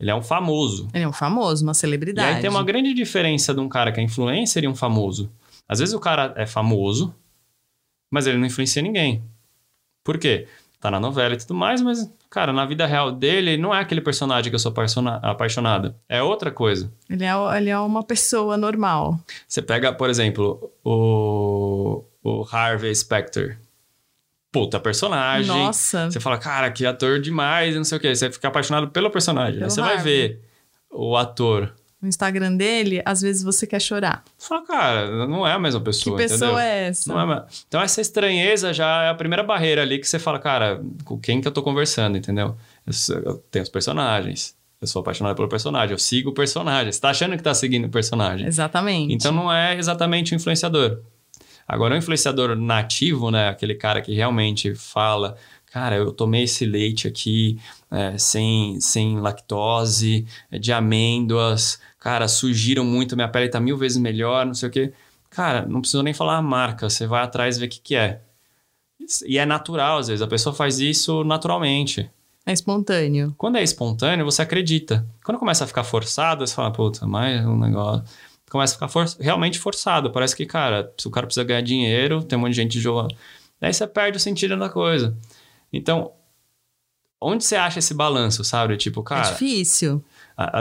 [0.00, 0.88] Ele é um famoso.
[0.92, 2.28] Ele é um famoso, uma celebridade.
[2.28, 5.30] E aí tem uma grande diferença de um cara que é influencer e um famoso.
[5.68, 7.14] Às vezes o cara é famoso,
[8.10, 9.22] mas ele não influencia ninguém.
[10.04, 10.46] Por quê?
[10.80, 14.02] Tá na novela e tudo mais, mas Cara, na vida real dele, não é aquele
[14.02, 14.72] personagem que eu sou
[15.22, 15.94] apaixonado.
[16.06, 16.92] É outra coisa.
[17.08, 19.18] Ele é, ele é uma pessoa normal.
[19.46, 23.58] Você pega, por exemplo, o, o Harvey Specter.
[24.52, 25.48] Puta personagem.
[25.48, 26.10] Nossa.
[26.10, 28.14] Você fala, cara, que ator demais, não sei o quê.
[28.14, 29.54] Você fica apaixonado pelo personagem.
[29.54, 29.96] Pelo Aí você Harvey.
[29.96, 30.40] vai ver
[30.90, 34.22] o ator no Instagram dele, às vezes você quer chorar.
[34.38, 36.16] Fala, cara, não é a mesma pessoa.
[36.16, 36.58] Que pessoa entendeu?
[36.58, 37.12] é essa?
[37.12, 41.18] É então, essa estranheza já é a primeira barreira ali que você fala, cara, com
[41.18, 42.56] quem que eu tô conversando, entendeu?
[43.24, 44.56] Eu, tenho os personagens.
[44.80, 46.92] Eu sou apaixonado pelo personagem, eu sigo o personagem.
[46.92, 48.46] Você tá achando que tá seguindo o personagem.
[48.46, 49.12] Exatamente.
[49.12, 51.00] Então não é exatamente o influenciador.
[51.66, 53.48] Agora, o influenciador nativo, né?
[53.48, 57.58] Aquele cara que realmente fala, cara, eu tomei esse leite aqui
[57.90, 63.98] é, sem, sem lactose, é, de amêndoas, cara, surgiram muito, minha pele tá mil vezes
[63.98, 64.92] melhor, não sei o quê.
[65.30, 67.96] Cara, não precisa nem falar a marca, você vai atrás e vê o que, que
[67.96, 68.20] é.
[69.26, 72.10] E é natural, às vezes, a pessoa faz isso naturalmente.
[72.44, 73.34] É espontâneo.
[73.36, 75.06] Quando é espontâneo, você acredita.
[75.22, 78.04] Quando começa a ficar forçado, você fala, puta, mais um negócio.
[78.50, 80.10] Começa a ficar for realmente forçado.
[80.10, 83.14] Parece que, cara, se o cara precisa ganhar dinheiro, tem um monte de gente jogando.
[83.60, 85.14] Daí você perde o sentido da coisa.
[85.70, 86.12] Então,
[87.20, 88.76] onde você acha esse balanço, sabe?
[88.76, 89.28] Tipo, cara.
[89.28, 90.04] É difícil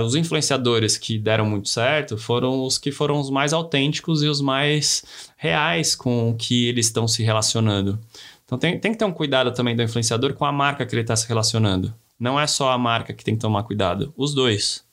[0.03, 4.41] os influenciadores que deram muito certo foram os que foram os mais autênticos e os
[4.41, 5.03] mais
[5.37, 7.99] reais com o que eles estão se relacionando.
[8.43, 11.01] Então tem, tem que ter um cuidado também do influenciador com a marca que ele
[11.01, 11.93] está se relacionando.
[12.19, 14.83] Não é só a marca que tem que tomar cuidado, os dois.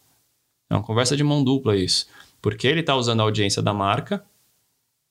[0.68, 2.06] É uma conversa de mão dupla isso.
[2.42, 4.22] Porque ele está usando a audiência da marca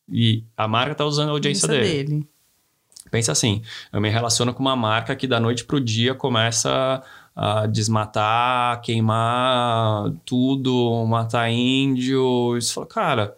[0.08, 2.04] e a marca está usando a audiência dele.
[2.04, 2.28] dele.
[3.12, 3.62] Pensa assim,
[3.92, 7.04] eu me relaciono com uma marca que da noite para o dia começa
[7.36, 12.58] uh, desmatar, queimar tudo, matar índio.
[12.58, 13.38] Isso fala, cara,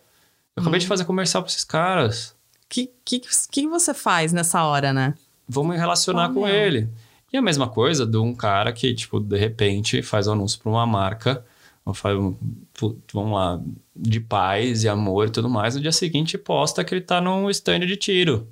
[0.56, 0.90] eu acabei de hum.
[0.90, 2.36] fazer comercial pra esses caras.
[2.64, 5.14] O que, que, que você faz nessa hora, né?
[5.48, 6.56] Vamos me relacionar oh, com meu.
[6.56, 6.90] ele.
[7.32, 10.72] E a mesma coisa de um cara que, tipo, de repente faz um anúncio pra
[10.72, 11.46] uma marca,
[11.94, 12.18] faz,
[13.14, 13.60] vamos lá,
[13.96, 17.50] de paz e amor e tudo mais, no dia seguinte posta que ele tá num
[17.50, 18.48] stand de tiro.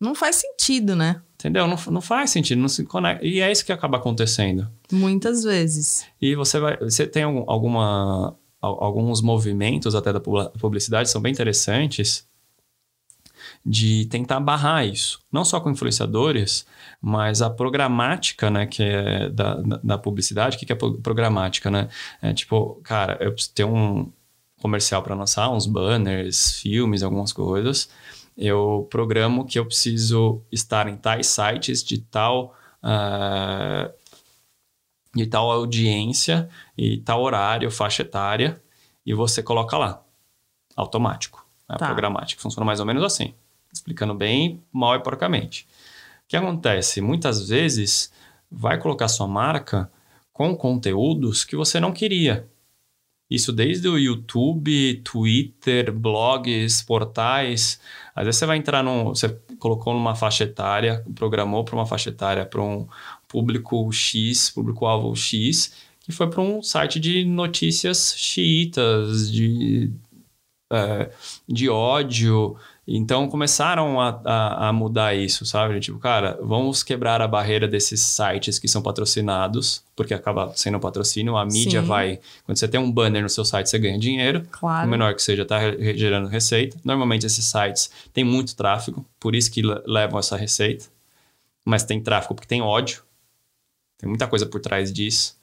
[0.00, 1.22] Não faz sentido, né?
[1.34, 1.66] Entendeu?
[1.66, 3.24] Não, não faz sentido, não se conecta.
[3.24, 4.70] E é isso que acaba acontecendo.
[4.90, 6.06] Muitas vezes.
[6.20, 6.76] E você vai.
[6.78, 8.36] Você tem alguma.
[8.60, 12.26] Alguns movimentos até da publicidade são bem interessantes
[13.64, 15.20] de tentar barrar isso.
[15.30, 16.66] Não só com influenciadores,
[17.00, 19.54] mas a programática, né, que é da,
[19.84, 20.56] da publicidade.
[20.56, 21.88] O que é programática, né?
[22.20, 24.10] É tipo, cara, eu preciso ter um
[24.60, 27.88] comercial para lançar, uns banners, filmes, algumas coisas
[28.36, 33.92] eu programo que eu preciso estar em tais sites de tal uh,
[35.14, 38.62] de tal audiência e tal horário, faixa etária,
[39.04, 40.02] e você coloca lá,
[40.76, 41.76] automático, né?
[41.78, 41.86] tá.
[41.86, 42.42] programático.
[42.42, 43.34] Funciona mais ou menos assim,
[43.72, 45.66] explicando bem mal e porcamente.
[46.24, 47.00] O que acontece?
[47.00, 48.12] Muitas vezes
[48.50, 49.90] vai colocar sua marca
[50.32, 52.46] com conteúdos que você não queria.
[53.28, 57.80] Isso desde o YouTube, Twitter, blogs, portais.
[58.14, 59.06] Às vezes você vai entrar num.
[59.08, 62.86] Você colocou numa faixa etária, programou para uma faixa etária, para um
[63.26, 69.90] público X, público-alvo X, que foi para um site de notícias xiitas, de,
[70.72, 71.10] é,
[71.48, 72.56] de ódio.
[72.88, 75.80] Então começaram a, a, a, mudar isso, sabe?
[75.80, 81.36] Tipo, cara, vamos quebrar a barreira desses sites que são patrocinados, porque acaba sendo patrocínio,
[81.36, 81.86] a mídia Sim.
[81.86, 82.20] vai.
[82.44, 84.46] Quando você tem um banner no seu site, você ganha dinheiro.
[84.52, 84.86] Claro.
[84.86, 85.58] O menor que seja, está
[85.96, 86.78] gerando receita.
[86.84, 90.84] Normalmente esses sites têm muito tráfego, por isso que levam essa receita.
[91.64, 93.02] Mas tem tráfego porque tem ódio.
[93.98, 95.36] Tem muita coisa por trás disso.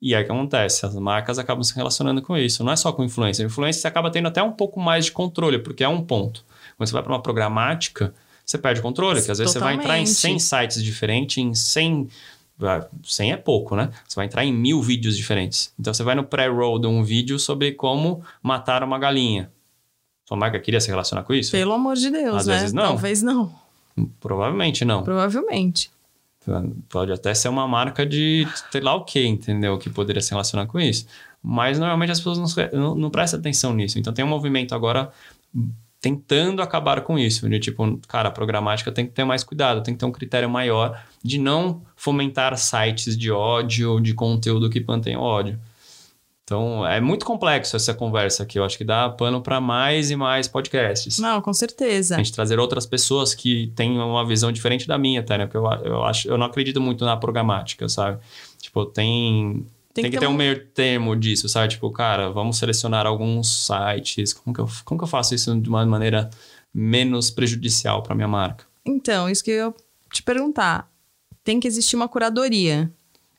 [0.00, 0.86] E aí o que acontece?
[0.86, 2.64] As marcas acabam se relacionando com isso.
[2.64, 3.44] Não é só com influência.
[3.44, 6.42] A influência acaba tendo até um pouco mais de controle, porque é um ponto.
[6.76, 9.82] Quando você vai para uma programática, você perde o controle, que às vezes Totalmente.
[9.82, 12.08] você vai entrar em 100 sites diferentes, em 100...
[13.04, 13.90] 100 é pouco, né?
[14.08, 15.74] Você vai entrar em mil vídeos diferentes.
[15.78, 19.50] Então você vai no pré-roll de um vídeo sobre como matar uma galinha.
[20.24, 21.52] Sua marca queria se relacionar com isso?
[21.52, 22.54] Pelo amor de Deus, Às né?
[22.54, 22.86] vezes não.
[22.86, 23.54] Talvez não.
[24.20, 25.02] Provavelmente não.
[25.02, 25.90] Provavelmente.
[26.88, 29.76] Pode até ser uma marca de sei lá o que, entendeu?
[29.78, 31.06] Que poderia se relacionar com isso.
[31.42, 33.98] Mas normalmente as pessoas não, não, não prestam atenção nisso.
[33.98, 35.12] Então tem um movimento agora
[36.00, 37.48] tentando acabar com isso.
[37.48, 40.48] De tipo, cara, a programática tem que ter mais cuidado, tem que ter um critério
[40.48, 45.58] maior de não fomentar sites de ódio, de conteúdo que mantém ódio.
[46.46, 48.56] Então, é muito complexo essa conversa aqui.
[48.56, 51.18] Eu acho que dá pano para mais e mais podcasts.
[51.18, 52.14] Não, com certeza.
[52.14, 55.46] A gente trazer outras pessoas que têm uma visão diferente da minha, até, né?
[55.46, 58.20] Porque eu, eu, acho, eu não acredito muito na programática, sabe?
[58.62, 61.68] Tipo, tem, tem, tem que, ter um meio termo disso, sabe?
[61.68, 64.34] Tipo, cara, vamos selecionar alguns sites.
[64.34, 66.28] Como que eu, como que eu faço isso de uma maneira
[66.72, 68.66] menos prejudicial para minha marca?
[68.84, 69.74] Então, isso que eu ia
[70.12, 70.90] te perguntar.
[71.42, 72.92] Tem que existir uma curadoria.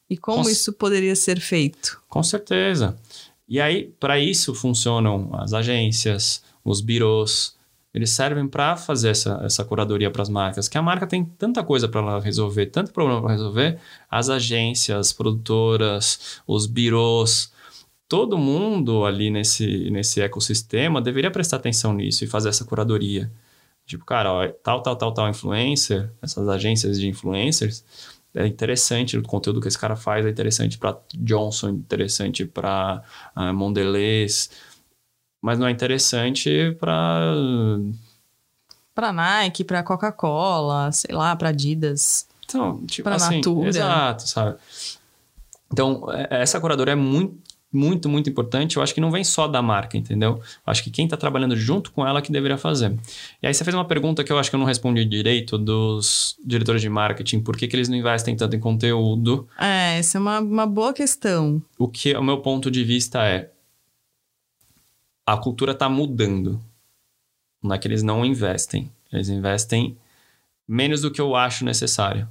[0.10, 2.02] E como com isso poderia ser feito?
[2.10, 2.98] Com certeza.
[3.48, 7.56] E aí, para isso funcionam as agências, os birôs.
[7.98, 10.68] Eles servem para fazer essa, essa curadoria para as marcas.
[10.68, 13.80] Que a marca tem tanta coisa para resolver, tanto problema para resolver.
[14.08, 17.52] As agências, produtoras, os birôs,
[18.08, 23.32] todo mundo ali nesse, nesse ecossistema deveria prestar atenção nisso e fazer essa curadoria.
[23.84, 27.84] Tipo, cara, ó, tal, tal, tal, tal influencer, essas agências de influencers,
[28.36, 33.30] é interessante, o conteúdo que esse cara faz é interessante para Johnson, interessante para uh,
[33.34, 34.52] ah, Mondelez,
[35.42, 37.34] mas não é interessante para
[38.94, 42.28] para Nike, para Coca-Cola, sei lá, para Adidas.
[42.46, 43.70] Então, tipo pra assim, Natura.
[43.70, 44.58] exato, sabe?
[45.72, 47.38] Então, é, essa curadora é muito
[47.72, 50.40] muito, muito importante, eu acho que não vem só da marca, entendeu?
[50.40, 52.98] Eu acho que quem está trabalhando junto com ela que deveria fazer.
[53.42, 56.38] E aí você fez uma pergunta que eu acho que eu não respondi direito dos
[56.44, 59.48] diretores de marketing, por que, que eles não investem tanto em conteúdo?
[59.60, 61.62] É, essa é uma, uma boa questão.
[61.78, 63.52] O que o meu ponto de vista é
[65.28, 66.64] a cultura está mudando.
[67.62, 68.90] Não é que eles não investem.
[69.12, 69.98] Eles investem
[70.66, 72.28] menos do que eu acho necessário.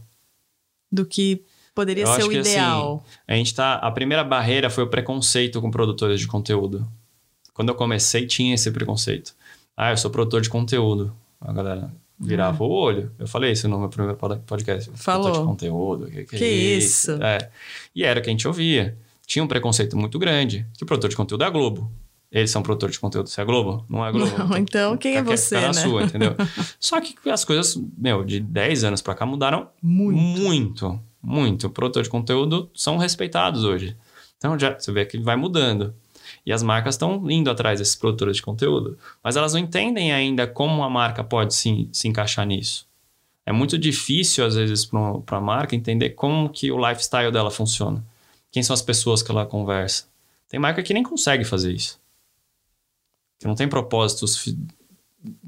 [0.91, 3.05] Do que poderia eu ser o ideal?
[3.05, 3.75] Assim, a gente tá.
[3.75, 6.91] A primeira barreira foi o preconceito com produtores de conteúdo.
[7.53, 9.35] Quando eu comecei, tinha esse preconceito.
[9.77, 11.15] Ah, eu sou produtor de conteúdo.
[11.39, 12.71] A galera virava uhum.
[12.71, 13.13] o olho.
[13.19, 14.91] Eu falei isso no meu primeiro podcast.
[14.95, 15.25] Falou.
[15.25, 16.07] Produtor de conteúdo.
[16.07, 17.13] Que, que, que é isso?
[17.23, 17.51] É.
[17.95, 18.97] E era o que a gente ouvia.
[19.27, 20.67] Tinha um preconceito muito grande.
[20.79, 21.91] Que o produtor de conteúdo é a Globo.
[22.31, 23.29] Eles são produtor de conteúdo.
[23.29, 23.85] Você é Globo?
[23.89, 24.37] Não é Globo.
[24.39, 25.67] Não, então quem é você, né?
[25.69, 26.35] na sua, entendeu?
[26.79, 30.19] Só que as coisas, meu, de 10 anos pra cá mudaram muito.
[30.19, 31.69] Muito muito.
[31.69, 33.97] Produtor de conteúdo são respeitados hoje.
[34.39, 35.93] Então já você vê que vai mudando.
[36.45, 38.97] E as marcas estão indo atrás desses produtores de conteúdo.
[39.23, 42.87] Mas elas não entendem ainda como a marca pode se, se encaixar nisso.
[43.45, 44.89] É muito difícil, às vezes,
[45.25, 48.05] para a marca entender como que o lifestyle dela funciona.
[48.51, 50.05] Quem são as pessoas que ela conversa.
[50.49, 51.99] Tem marca que nem consegue fazer isso.
[53.38, 54.55] Que não tem propósitos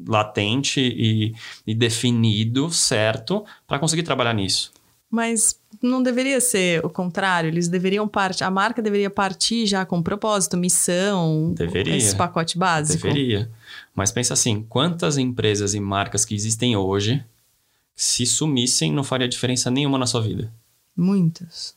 [0.07, 1.35] latente e,
[1.67, 4.73] e definido, certo, para conseguir trabalhar nisso.
[5.11, 10.03] Mas não deveria ser o contrário, eles deveriam partir, a marca deveria partir já com
[10.03, 13.05] propósito, missão, deveria, esse pacote básico.
[13.05, 13.51] Deveria.
[13.95, 17.25] Mas pensa assim, quantas empresas e marcas que existem hoje,
[17.95, 20.53] se sumissem, não faria diferença nenhuma na sua vida?
[20.95, 21.75] Muitas.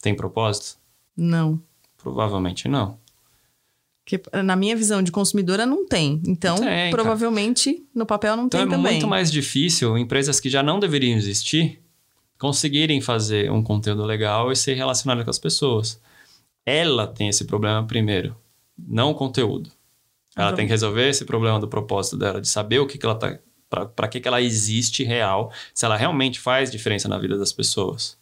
[0.00, 0.78] Tem propósito?
[1.14, 1.60] Não.
[1.98, 2.98] Provavelmente não.
[4.04, 6.20] Que, na minha visão de consumidora, não tem.
[6.26, 7.86] Então, tem, provavelmente, cara.
[7.94, 8.92] no papel não então tem é também.
[8.92, 11.80] É muito mais difícil empresas que já não deveriam existir
[12.40, 16.00] conseguirem fazer um conteúdo legal e ser relacionado com as pessoas.
[16.64, 18.34] Ela tem esse problema primeiro,
[18.78, 19.70] não o conteúdo.
[20.34, 20.56] Ela uhum.
[20.56, 23.38] tem que resolver esse problema do propósito dela, de saber o que, que ela tá.
[23.68, 28.18] para que, que ela existe real, se ela realmente faz diferença na vida das pessoas.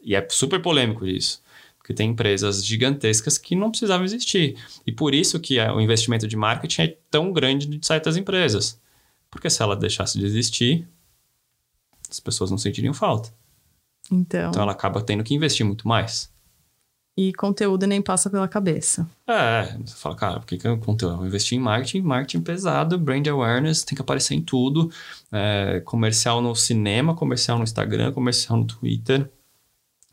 [0.00, 1.42] E é super polêmico isso.
[1.86, 4.58] Porque tem empresas gigantescas que não precisavam existir.
[4.84, 8.80] E por isso que o investimento de marketing é tão grande de certas empresas.
[9.30, 10.84] Porque se ela deixasse de existir,
[12.10, 13.32] as pessoas não sentiriam falta.
[14.10, 16.28] Então, Então ela acaba tendo que investir muito mais.
[17.16, 19.08] e conteúdo nem passa pela cabeça.
[19.28, 21.12] É, você fala, cara, por que, que eu conteúdo?
[21.14, 24.90] Eu vou investir em marketing, marketing pesado, brand awareness, tem que aparecer em tudo.
[25.30, 29.30] É, comercial no cinema, comercial no Instagram, comercial no Twitter.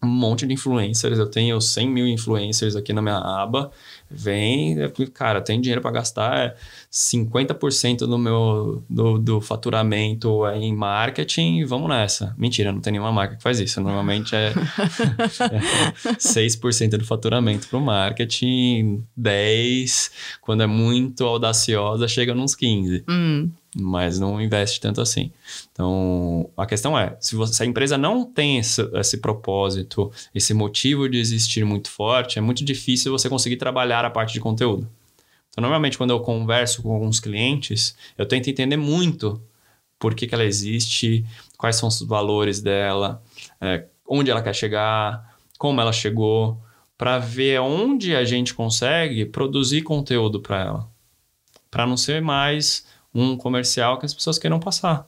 [0.04, 1.18] Um monte de influencers.
[1.18, 3.72] Eu tenho 100 mil influencers aqui na minha aba.
[4.10, 4.78] Vem,
[5.14, 6.38] cara, tem dinheiro para gastar.
[6.38, 6.56] É
[6.92, 11.66] 50% do meu do, do faturamento é em marketing.
[11.66, 12.36] Vamos nessa.
[12.38, 13.82] Mentira, não tem nenhuma marca que faz isso.
[13.82, 14.54] Normalmente é,
[16.10, 20.12] é 6% do faturamento para o marketing, 10%.
[20.42, 23.04] Quando é muito audaciosa, chega nos 15%.
[23.10, 25.32] Hum, Mas não investe tanto assim.
[25.72, 30.54] Então, a questão é: se, você- se a empresa não tem esse, esse propósito, esse
[30.54, 34.88] motivo de existir muito forte, é muito difícil você conseguir trabalhar a parte de conteúdo.
[35.50, 39.42] Então, normalmente, quando eu converso com alguns clientes, eu tento entender muito
[39.98, 41.26] por que, que ela existe,
[41.58, 43.24] quais são os valores dela,
[43.62, 46.60] é, onde ela quer chegar, como ela chegou,
[46.98, 50.90] para ver onde a gente consegue produzir conteúdo para ela.
[51.72, 55.08] Para não ser mais um comercial que as pessoas queiram passar,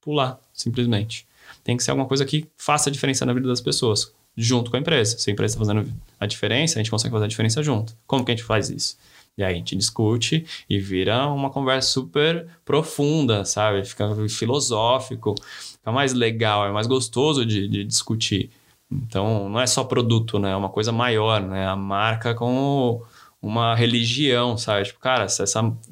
[0.00, 1.26] pular, simplesmente.
[1.64, 4.76] Tem que ser alguma coisa que faça a diferença na vida das pessoas, junto com
[4.76, 5.18] a empresa.
[5.18, 7.96] Se a empresa está fazendo a diferença, a gente consegue fazer a diferença junto.
[8.06, 8.96] Como que a gente faz isso?
[9.36, 13.84] E aí a gente discute e vira uma conversa super profunda, sabe?
[13.84, 18.50] Fica filosófico, fica mais legal, é mais gostoso de, de discutir.
[18.90, 20.50] Então, não é só produto, né?
[20.50, 21.66] É uma coisa maior, né?
[21.66, 23.04] A marca como
[23.42, 24.84] uma religião, sabe?
[24.86, 25.44] Tipo, cara, essa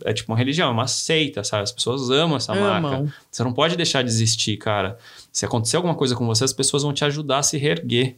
[0.04, 1.62] é tipo uma religião, é uma seita, sabe?
[1.62, 3.12] As pessoas amam essa marca.
[3.30, 4.98] Você não pode deixar de existir, cara.
[5.32, 8.16] Se acontecer alguma coisa com você, as pessoas vão te ajudar a se reerguer.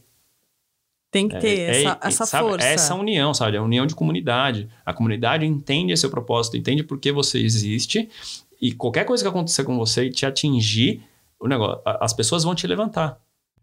[1.12, 2.48] Tem que ter É- essa, é- essa sabe?
[2.48, 2.66] força.
[2.66, 3.56] É essa união, sabe?
[3.56, 4.68] É a união de comunidade.
[4.86, 8.08] A comunidade entende seu propósito, entende por que você existe.
[8.60, 11.02] E qualquer coisa que acontecer com você e te atingir,
[11.38, 13.18] o negócio, as pessoas vão te levantar.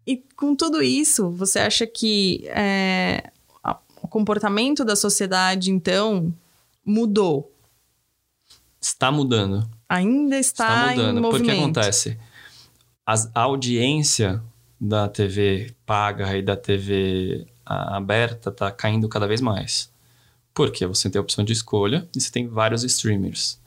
[0.06, 3.30] E com tudo isso, você acha que é,
[4.08, 6.34] o comportamento da sociedade, então,
[6.84, 7.52] mudou?
[8.80, 9.68] Está mudando.
[9.88, 11.18] Ainda está, Está mudando.
[11.18, 11.78] em Porque movimento.
[11.78, 12.18] acontece?
[13.06, 14.42] As- a audiência
[14.80, 19.90] da TV paga e da TV aberta está caindo cada vez mais.
[20.54, 23.58] Porque você tem a opção de escolha e você tem vários streamers.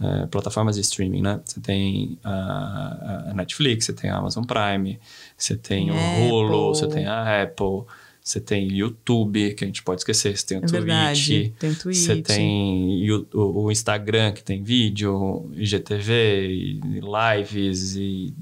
[0.00, 1.40] é, plataformas de streaming, né?
[1.44, 4.98] Você tem a, a Netflix, você tem a Amazon Prime,
[5.38, 5.94] você tem o.
[5.94, 7.84] Hulu, você tem a Apple,
[8.24, 11.54] você tem YouTube, que a gente pode esquecer, você tem o É Twitch, verdade.
[11.58, 11.96] Tem Twitch.
[11.98, 13.26] você tem o,
[13.64, 18.34] o- Instagram que tem vídeo, IGTV, e lives e,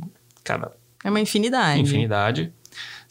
[0.44, 1.80] cara, É uma infinidade.
[1.82, 2.52] infinidade.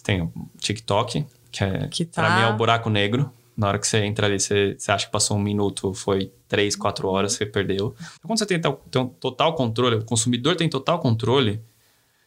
[0.02, 3.30] Tem o TikTok, que, é, Que tá- pra mim é o buraco negro.
[3.58, 6.74] Na hora que você entra ali, você, você acha que passou um minuto, foi três,
[6.74, 7.94] quatro horas, você perdeu.
[8.00, 11.60] Então, quando você tem, tem um total controle, o consumidor tem total controle,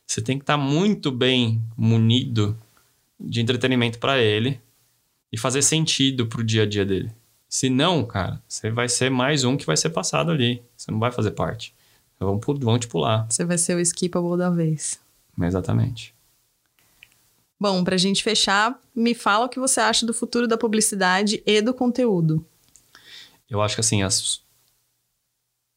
[0.07, 2.57] você tem que estar muito bem munido
[3.19, 4.61] de entretenimento para ele
[5.33, 7.13] e fazer sentido pro dia a dia dele.
[7.49, 10.63] Se não, cara, você vai ser mais um que vai ser passado ali.
[10.77, 11.75] Você não vai fazer parte.
[12.19, 13.27] Vão, vão te pular.
[13.29, 15.01] Você vai ser o skippable da vez.
[15.41, 16.15] Exatamente.
[17.61, 21.61] Bom, pra gente fechar, me fala o que você acha do futuro da publicidade e
[21.63, 22.45] do conteúdo.
[23.49, 24.43] Eu acho que assim, as,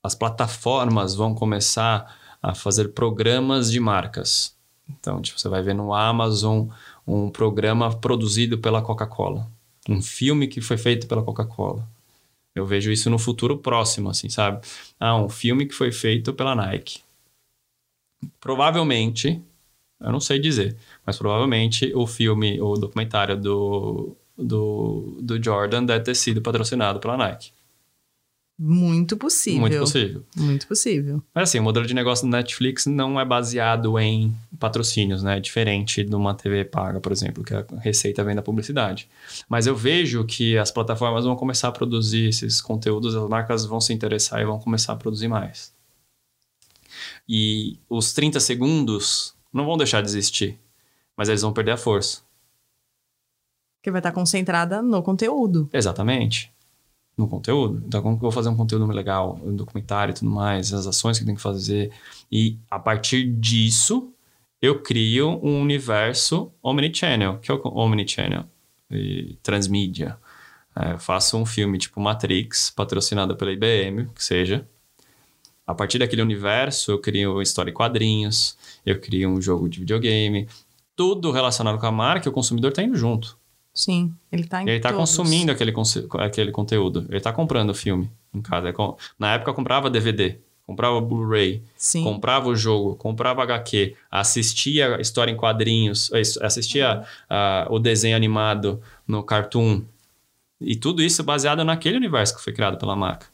[0.04, 4.56] as plataformas vão começar a fazer programas de marcas.
[4.90, 6.68] Então, tipo, você vai ver no Amazon
[7.08, 9.50] um programa produzido pela Coca-Cola.
[9.88, 11.88] Um filme que foi feito pela Coca-Cola.
[12.54, 14.66] Eu vejo isso no futuro próximo, assim, sabe?
[15.00, 17.02] Ah, um filme que foi feito pela Nike.
[18.40, 19.42] Provavelmente,
[20.02, 26.04] eu não sei dizer, mas provavelmente o filme, o documentário do, do, do Jordan deve
[26.04, 27.52] ter sido patrocinado pela Nike.
[28.60, 29.60] Muito possível.
[29.60, 30.26] Muito possível.
[30.36, 31.24] Muito possível.
[31.34, 35.38] Mas assim, o modelo de negócio do Netflix não é baseado em patrocínios, né?
[35.38, 39.08] É diferente de uma TV paga, por exemplo, que a receita vem da publicidade.
[39.48, 43.80] Mas eu vejo que as plataformas vão começar a produzir esses conteúdos, as marcas vão
[43.80, 45.72] se interessar e vão começar a produzir mais.
[47.30, 50.58] E os 30 segundos não vão deixar de existir,
[51.16, 52.22] mas eles vão perder a força.
[53.80, 55.70] Porque vai estar concentrada no conteúdo.
[55.72, 56.52] Exatamente.
[57.18, 57.84] No conteúdo.
[57.86, 60.86] Então, como que eu vou fazer um conteúdo legal, um documentário e tudo mais, as
[60.86, 61.92] ações que tenho que fazer.
[62.32, 64.14] E a partir disso,
[64.62, 67.40] eu crio um universo omnichannel.
[67.40, 68.46] que é o omnichannel?
[68.92, 70.18] E transmídia.
[70.76, 74.68] É, eu faço um filme tipo Matrix, patrocinado pela IBM, que seja.
[75.66, 80.48] A partir daquele universo, eu crio história em quadrinhos, eu crio um jogo de videogame.
[80.96, 83.38] Tudo relacionado com a marca, o consumidor está indo junto.
[83.78, 85.16] Sim, ele tá em Ele tá todos.
[85.16, 85.72] consumindo aquele,
[86.20, 87.06] aquele conteúdo.
[87.10, 88.70] Ele tá comprando o filme em casa.
[88.70, 88.74] É
[89.20, 90.40] Na época eu comprava DVD.
[90.66, 91.62] comprava Blu-ray,
[92.04, 98.16] comprava o jogo, comprava HQ, assistia a história em quadrinhos, eh, assistia uh, o desenho
[98.18, 99.84] animado no Cartoon.
[100.60, 103.28] E tudo isso baseado naquele universo que foi criado pela marca.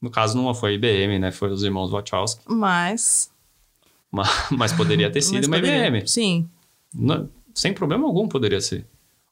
[0.00, 1.30] No caso, não foi a IBM, né?
[1.30, 2.40] Foi os irmãos Wachowski.
[2.48, 3.30] Mas.
[4.10, 6.08] Mas, mas poderia ter sido mas uma poderia- IBM.
[6.08, 6.48] Sim.
[6.94, 8.86] Não- sem problema algum poderia ser.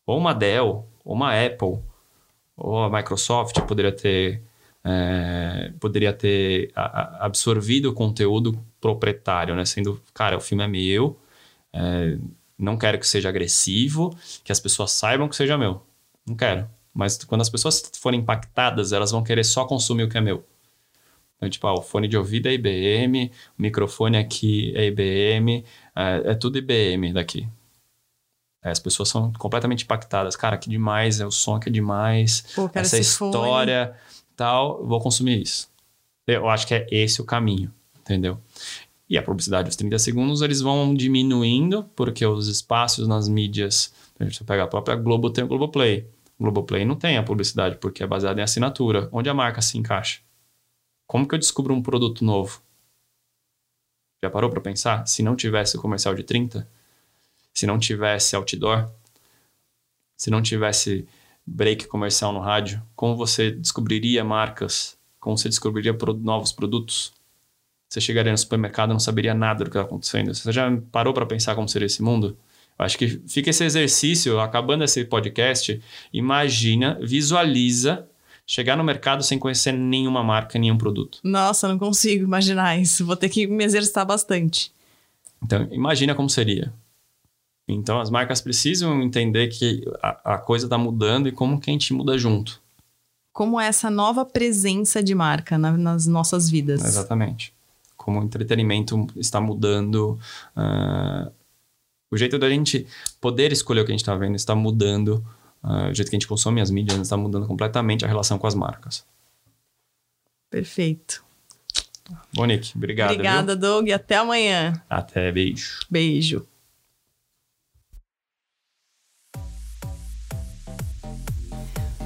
[0.06, 1.78] Ou uma Dell, ou uma Apple,
[2.56, 4.42] ou a Microsoft poderia ter,
[4.84, 9.64] é, poderia ter a- a- absorvido o conteúdo proprietário, né?
[9.64, 11.18] Sendo, cara, o filme é meu,
[11.72, 12.18] é,
[12.58, 15.82] não quero que seja agressivo, que as pessoas saibam que seja meu.
[16.26, 16.68] Não quero.
[16.94, 20.44] Mas quando as pessoas forem impactadas, elas vão querer só consumir o que é meu.
[21.36, 25.64] Então, tipo, ah, o fone de ouvido é IBM, o microfone aqui é IBM,
[25.96, 27.48] é, é tudo IBM daqui.
[28.62, 30.36] É, as pessoas são completamente impactadas.
[30.36, 33.96] Cara, que demais, é o som que é demais, Pô, cara, essa esse fone- história,
[34.36, 35.68] tal, vou consumir isso.
[36.26, 38.38] Eu acho que é esse o caminho, entendeu?
[39.10, 44.24] E a publicidade, os 30 segundos, eles vão diminuindo, porque os espaços nas mídias, a
[44.24, 46.06] gente pega a própria Globo, tem o Globoplay.
[46.38, 49.08] O Globoplay não tem a publicidade, porque é baseado em assinatura.
[49.12, 50.20] Onde a marca se encaixa?
[51.06, 52.62] Como que eu descubro um produto novo?
[54.24, 55.06] Já parou para pensar?
[55.06, 56.66] Se não tivesse o comercial de 30,
[57.54, 58.90] se não tivesse outdoor,
[60.16, 61.06] se não tivesse
[61.46, 64.96] break comercial no rádio, como você descobriria marcas?
[65.18, 67.12] Como você descobriria novos produtos?
[67.88, 70.34] Você chegaria no supermercado e não saberia nada do que está acontecendo.
[70.34, 72.36] Você já parou para pensar como seria esse mundo?
[72.78, 75.80] Eu acho que fica esse exercício, acabando esse podcast,
[76.12, 78.08] imagina, visualiza
[78.46, 81.18] chegar no mercado sem conhecer nenhuma marca, nenhum produto.
[81.22, 83.04] Nossa, não consigo imaginar isso.
[83.04, 84.72] Vou ter que me exercitar bastante.
[85.42, 86.72] Então, imagina como seria.
[87.68, 91.72] Então, as marcas precisam entender que a, a coisa está mudando e como que a
[91.72, 92.60] gente muda junto.
[93.32, 96.84] Como essa nova presença de marca na- nas nossas vidas.
[96.84, 97.54] Exatamente.
[97.96, 100.18] Como o entretenimento está mudando.
[100.56, 101.30] ah,
[102.10, 102.86] o jeito da gente
[103.20, 105.24] poder escolher o que a gente está vendo está mudando.
[105.62, 108.46] ah, o jeito que a gente consome as mídias está mudando completamente a relação com
[108.46, 109.06] as marcas.
[110.50, 111.24] Perfeito.
[112.36, 113.08] Nick, obrigado.
[113.10, 113.14] viu?
[113.16, 113.88] Obrigada, Doug.
[113.88, 114.82] e Até amanhã.
[114.90, 115.78] Até, beijo.
[115.88, 116.46] Beijo.